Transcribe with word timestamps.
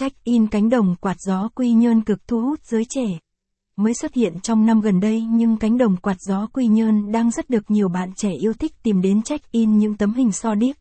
check-in 0.00 0.46
cánh 0.46 0.70
đồng 0.70 0.94
quạt 1.00 1.16
gió 1.20 1.48
Quy 1.54 1.72
Nhơn 1.72 2.00
cực 2.00 2.28
thu 2.28 2.40
hút 2.40 2.60
giới 2.64 2.84
trẻ. 2.88 3.18
Mới 3.76 3.94
xuất 3.94 4.14
hiện 4.14 4.40
trong 4.40 4.66
năm 4.66 4.80
gần 4.80 5.00
đây 5.00 5.22
nhưng 5.30 5.56
cánh 5.56 5.78
đồng 5.78 5.96
quạt 5.96 6.16
gió 6.20 6.46
Quy 6.52 6.66
Nhơn 6.66 7.12
đang 7.12 7.30
rất 7.30 7.50
được 7.50 7.70
nhiều 7.70 7.88
bạn 7.88 8.12
trẻ 8.16 8.30
yêu 8.32 8.52
thích 8.52 8.72
tìm 8.82 9.02
đến 9.02 9.22
check-in 9.22 9.78
những 9.78 9.96
tấm 9.96 10.14
hình 10.14 10.32
so 10.32 10.54
điếc. 10.54 10.76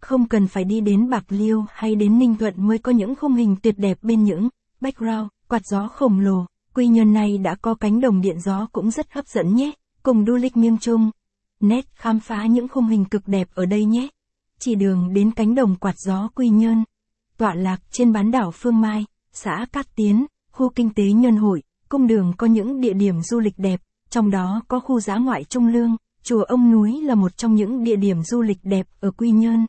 Không 0.00 0.28
cần 0.28 0.46
phải 0.46 0.64
đi 0.64 0.80
đến 0.80 1.10
Bạc 1.10 1.24
Liêu 1.28 1.64
hay 1.70 1.94
đến 1.94 2.18
Ninh 2.18 2.36
Thuận 2.36 2.66
mới 2.66 2.78
có 2.78 2.92
những 2.92 3.14
khung 3.14 3.34
hình 3.34 3.56
tuyệt 3.62 3.74
đẹp 3.78 3.98
bên 4.02 4.24
những 4.24 4.48
background, 4.80 5.28
quạt 5.48 5.62
gió 5.64 5.88
khổng 5.88 6.20
lồ. 6.20 6.46
Quy 6.74 6.86
Nhơn 6.86 7.12
này 7.12 7.38
đã 7.38 7.54
có 7.54 7.74
cánh 7.74 8.00
đồng 8.00 8.20
điện 8.20 8.40
gió 8.40 8.68
cũng 8.72 8.90
rất 8.90 9.12
hấp 9.12 9.26
dẫn 9.26 9.54
nhé. 9.54 9.72
Cùng 10.02 10.24
du 10.26 10.34
lịch 10.36 10.56
miêng 10.56 10.78
trung. 10.78 11.10
Nét 11.60 11.84
khám 11.94 12.20
phá 12.20 12.46
những 12.46 12.68
khung 12.68 12.86
hình 12.86 13.04
cực 13.04 13.28
đẹp 13.28 13.48
ở 13.54 13.66
đây 13.66 13.84
nhé. 13.84 14.08
Chỉ 14.58 14.74
đường 14.74 15.14
đến 15.14 15.30
cánh 15.30 15.54
đồng 15.54 15.76
quạt 15.76 15.94
gió 15.98 16.28
Quy 16.34 16.48
Nhơn. 16.48 16.84
Tọa 17.38 17.54
lạc 17.54 17.80
trên 17.90 18.12
bán 18.12 18.30
đảo 18.30 18.50
Phương 18.50 18.80
Mai, 18.80 19.04
xã 19.32 19.66
Cát 19.72 19.86
Tiến, 19.96 20.26
khu 20.52 20.68
kinh 20.68 20.90
tế 20.94 21.04
Nhân 21.04 21.36
Hội, 21.36 21.62
cung 21.88 22.06
đường 22.06 22.32
có 22.38 22.46
những 22.46 22.80
địa 22.80 22.92
điểm 22.92 23.22
du 23.22 23.40
lịch 23.40 23.54
đẹp, 23.56 23.80
trong 24.10 24.30
đó 24.30 24.62
có 24.68 24.80
khu 24.80 25.00
giã 25.00 25.16
ngoại 25.16 25.44
Trung 25.44 25.66
Lương, 25.66 25.96
chùa 26.22 26.42
Ông 26.42 26.72
Núi 26.72 27.02
là 27.02 27.14
một 27.14 27.36
trong 27.36 27.54
những 27.54 27.84
địa 27.84 27.96
điểm 27.96 28.22
du 28.22 28.42
lịch 28.42 28.58
đẹp 28.62 28.86
ở 29.00 29.10
Quy 29.10 29.30
Nhơn. 29.30 29.66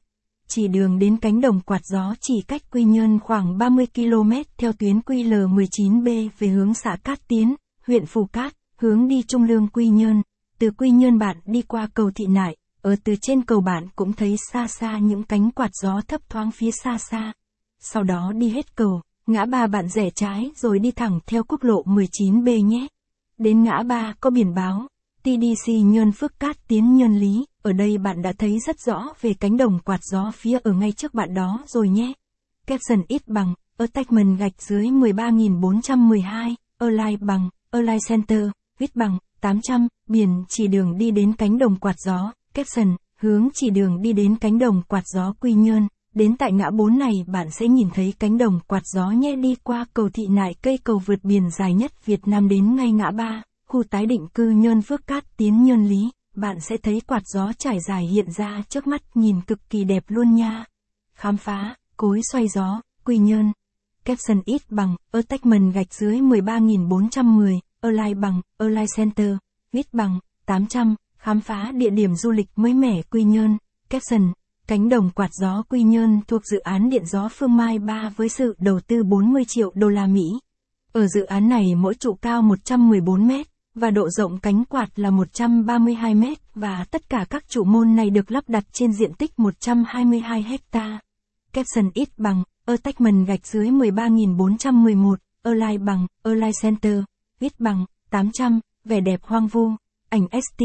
Chỉ 0.47 0.67
đường 0.67 0.99
đến 0.99 1.17
cánh 1.17 1.41
đồng 1.41 1.61
quạt 1.61 1.81
gió 1.85 2.15
chỉ 2.21 2.33
cách 2.47 2.61
Quy 2.71 2.83
Nhơn 2.83 3.19
khoảng 3.19 3.57
30 3.57 3.87
km 3.95 4.31
theo 4.57 4.73
tuyến 4.73 4.99
QL19B 4.99 6.29
về 6.39 6.47
hướng 6.47 6.73
xã 6.73 6.97
Cát 7.03 7.27
Tiến, 7.27 7.55
huyện 7.87 8.05
Phù 8.05 8.25
Cát, 8.25 8.53
hướng 8.77 9.07
đi 9.07 9.23
Trung 9.27 9.43
Lương 9.43 9.67
Quy 9.67 9.87
Nhơn. 9.87 10.21
Từ 10.59 10.71
Quy 10.71 10.89
Nhơn 10.89 11.17
bạn 11.17 11.37
đi 11.45 11.61
qua 11.61 11.87
cầu 11.93 12.11
Thị 12.15 12.25
Nại, 12.25 12.55
ở 12.81 12.95
từ 13.03 13.15
trên 13.21 13.41
cầu 13.41 13.61
bạn 13.61 13.87
cũng 13.95 14.13
thấy 14.13 14.35
xa 14.51 14.67
xa 14.67 14.97
những 14.97 15.23
cánh 15.23 15.51
quạt 15.51 15.71
gió 15.81 16.01
thấp 16.07 16.29
thoáng 16.29 16.51
phía 16.51 16.71
xa 16.83 16.97
xa. 16.97 17.33
Sau 17.79 18.03
đó 18.03 18.31
đi 18.35 18.49
hết 18.49 18.75
cầu, 18.75 19.01
ngã 19.27 19.45
ba 19.45 19.67
bạn 19.67 19.87
rẽ 19.89 20.09
trái 20.15 20.51
rồi 20.55 20.79
đi 20.79 20.91
thẳng 20.91 21.19
theo 21.25 21.43
quốc 21.43 21.63
lộ 21.63 21.83
19B 21.83 22.65
nhé. 22.65 22.87
Đến 23.37 23.63
ngã 23.63 23.83
ba 23.83 24.13
có 24.19 24.29
biển 24.29 24.53
báo, 24.53 24.87
TDC 25.23 25.71
Nhơn 25.83 26.11
Phước 26.11 26.39
Cát 26.39 26.67
Tiến 26.67 26.95
Nhơn 26.95 27.15
Lý, 27.15 27.45
ở 27.61 27.73
đây 27.73 27.97
bạn 27.97 28.21
đã 28.21 28.33
thấy 28.37 28.59
rất 28.59 28.79
rõ 28.79 29.07
về 29.21 29.33
cánh 29.33 29.57
đồng 29.57 29.79
quạt 29.79 29.99
gió 30.03 30.31
phía 30.35 30.59
ở 30.63 30.73
ngay 30.73 30.91
trước 30.91 31.13
bạn 31.13 31.33
đó 31.33 31.63
rồi 31.67 31.89
nhé. 31.89 32.13
Capson 32.67 33.03
ít 33.07 33.27
bằng, 33.27 33.53
attachment 33.77 34.39
gạch 34.39 34.61
dưới 34.61 34.91
13412, 34.91 36.55
Align 36.77 37.25
bằng, 37.25 37.49
Align 37.71 37.99
Center, 38.07 38.49
viết 38.79 38.95
bằng, 38.95 39.17
800, 39.41 39.87
biển 40.07 40.43
chỉ 40.49 40.67
đường 40.67 40.97
đi 40.97 41.11
đến 41.11 41.33
cánh 41.33 41.57
đồng 41.57 41.75
quạt 41.75 41.95
gió, 42.05 42.31
caption, 42.53 42.95
hướng 43.15 43.49
chỉ 43.53 43.69
đường 43.69 44.01
đi 44.01 44.13
đến 44.13 44.35
cánh 44.35 44.59
đồng 44.59 44.81
quạt 44.87 45.03
gió 45.13 45.33
Quy 45.39 45.53
Nhơn. 45.53 45.87
Đến 46.15 46.35
tại 46.37 46.51
ngã 46.51 46.69
bốn 46.71 46.99
này 46.99 47.23
bạn 47.27 47.47
sẽ 47.51 47.67
nhìn 47.67 47.89
thấy 47.93 48.13
cánh 48.19 48.37
đồng 48.37 48.59
quạt 48.67 48.83
gió 48.85 49.11
nhẹ 49.11 49.35
đi 49.35 49.55
qua 49.63 49.85
cầu 49.93 50.09
thị 50.13 50.27
nại 50.29 50.55
cây 50.61 50.79
cầu 50.83 51.01
vượt 51.05 51.23
biển 51.23 51.49
dài 51.49 51.73
nhất 51.73 52.05
Việt 52.05 52.27
Nam 52.27 52.49
đến 52.49 52.75
ngay 52.75 52.91
ngã 52.91 53.11
ba 53.11 53.43
khu 53.69 53.83
tái 53.83 54.05
định 54.05 54.27
cư 54.33 54.49
Nhơn 54.49 54.81
Phước 54.81 55.07
Cát 55.07 55.37
Tiến 55.37 55.63
Nhơn 55.63 55.85
Lý. 55.85 56.11
Bạn 56.35 56.59
sẽ 56.59 56.77
thấy 56.77 57.01
quạt 57.07 57.23
gió 57.25 57.51
trải 57.57 57.79
dài 57.87 58.05
hiện 58.05 58.31
ra 58.31 58.63
trước 58.69 58.87
mắt 58.87 59.01
nhìn 59.15 59.41
cực 59.41 59.69
kỳ 59.69 59.83
đẹp 59.83 60.03
luôn 60.07 60.35
nha. 60.35 60.65
Khám 61.13 61.37
phá, 61.37 61.75
cối 61.97 62.21
xoay 62.31 62.47
gió, 62.47 62.81
Quy 63.05 63.17
Nhơn. 63.17 63.51
Caption 64.05 64.41
ít 64.45 64.61
bằng, 64.69 64.95
attachment 65.11 65.73
gạch 65.73 65.93
dưới 65.93 66.21
13410, 66.21 67.59
online 67.81 68.13
bằng, 68.13 68.41
online 68.57 68.85
Center, 68.95 69.35
viết 69.71 69.93
bằng, 69.93 70.19
800, 70.45 70.95
khám 71.17 71.41
phá 71.41 71.71
địa 71.75 71.89
điểm 71.89 72.15
du 72.15 72.31
lịch 72.31 72.49
mới 72.55 72.73
mẻ 72.73 73.01
Quy 73.01 73.23
Nhơn, 73.23 73.57
caption, 73.89 74.31
cánh 74.69 74.89
đồng 74.89 75.09
quạt 75.09 75.33
gió 75.33 75.63
Quy 75.69 75.83
Nhơn 75.83 76.19
thuộc 76.27 76.41
dự 76.45 76.59
án 76.59 76.89
điện 76.89 77.05
gió 77.05 77.29
Phương 77.31 77.57
Mai 77.57 77.79
3 77.79 78.11
với 78.15 78.29
sự 78.29 78.55
đầu 78.59 78.79
tư 78.87 79.03
40 79.03 79.43
triệu 79.47 79.71
đô 79.75 79.89
la 79.89 80.07
Mỹ. 80.07 80.25
Ở 80.91 81.07
dự 81.07 81.23
án 81.23 81.49
này 81.49 81.75
mỗi 81.75 81.95
trụ 81.95 82.13
cao 82.21 82.41
114 82.41 83.27
mét, 83.27 83.47
và 83.75 83.89
độ 83.89 84.09
rộng 84.09 84.39
cánh 84.39 84.65
quạt 84.65 84.89
là 84.95 85.09
132 85.09 86.15
mét, 86.15 86.37
và 86.55 86.85
tất 86.91 87.09
cả 87.09 87.25
các 87.29 87.49
trụ 87.49 87.63
môn 87.63 87.95
này 87.95 88.09
được 88.09 88.31
lắp 88.31 88.43
đặt 88.49 88.63
trên 88.71 88.93
diện 88.93 89.13
tích 89.13 89.39
122 89.39 90.43
hecta. 90.43 90.99
Capson 91.53 91.89
ít 91.93 92.09
bằng, 92.17 92.43
attachment 92.65 93.27
gạch 93.27 93.47
dưới 93.47 93.67
13.411, 93.67 95.15
Align 95.43 95.85
bằng, 95.85 96.07
Align 96.23 96.51
Center, 96.61 96.99
ít 97.39 97.59
bằng, 97.59 97.85
800, 98.09 98.59
vẻ 98.85 98.99
đẹp 98.99 99.19
hoang 99.23 99.47
vu, 99.47 99.71
ảnh 100.09 100.27
ST, 100.31 100.63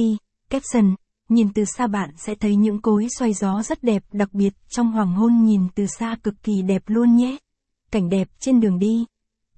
caption, 0.50 0.94
nhìn 1.28 1.52
từ 1.54 1.64
xa 1.64 1.86
bạn 1.86 2.10
sẽ 2.16 2.34
thấy 2.34 2.56
những 2.56 2.80
cối 2.80 3.06
xoay 3.18 3.32
gió 3.32 3.62
rất 3.62 3.82
đẹp 3.82 4.02
đặc 4.12 4.28
biệt 4.32 4.54
trong 4.68 4.92
hoàng 4.92 5.14
hôn 5.14 5.44
nhìn 5.44 5.62
từ 5.74 5.86
xa 5.86 6.16
cực 6.22 6.42
kỳ 6.42 6.62
đẹp 6.62 6.82
luôn 6.86 7.16
nhé. 7.16 7.36
Cảnh 7.90 8.08
đẹp 8.08 8.28
trên 8.40 8.60
đường 8.60 8.78
đi. 8.78 9.04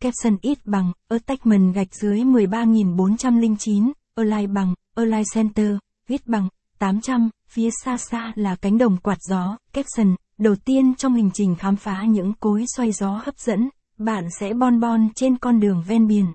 Caption 0.00 0.36
ít 0.42 0.58
bằng, 0.64 0.92
attachment 1.08 1.74
gạch 1.74 1.94
dưới 1.94 2.24
13409, 2.24 3.92
Align 4.14 4.54
bằng, 4.54 4.74
Align 4.94 5.24
Center, 5.34 5.76
viết 6.08 6.26
bằng, 6.26 6.48
800, 6.78 7.30
phía 7.48 7.70
xa 7.84 7.96
xa 7.96 8.32
là 8.34 8.56
cánh 8.56 8.78
đồng 8.78 8.96
quạt 8.96 9.18
gió, 9.28 9.56
caption, 9.72 10.14
đầu 10.38 10.54
tiên 10.56 10.94
trong 10.94 11.14
hành 11.14 11.30
trình 11.34 11.54
khám 11.54 11.76
phá 11.76 12.04
những 12.08 12.32
cối 12.40 12.64
xoay 12.76 12.92
gió 12.92 13.22
hấp 13.24 13.38
dẫn, 13.38 13.68
bạn 13.98 14.24
sẽ 14.40 14.54
bon 14.54 14.80
bon 14.80 15.08
trên 15.14 15.38
con 15.38 15.60
đường 15.60 15.82
ven 15.88 16.06
biển. 16.06 16.26